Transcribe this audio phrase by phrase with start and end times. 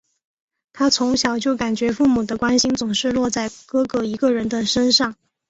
[0.73, 5.15] 她从小就感觉父母的关心总是落在哥哥一个人的身上。